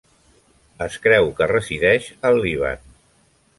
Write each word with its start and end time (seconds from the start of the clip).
Es 0.85 0.97
creu 1.03 1.29
que 1.41 1.49
resideix 1.53 2.09
al 2.31 2.43
Líban. 2.47 2.85